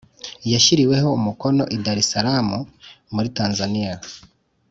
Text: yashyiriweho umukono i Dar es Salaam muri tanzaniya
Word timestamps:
yashyiriweho 0.53 1.07
umukono 1.19 1.63
i 1.75 1.77
Dar 1.83 1.97
es 2.01 2.07
Salaam 2.11 2.49
muri 3.13 3.27
tanzaniya 3.37 3.93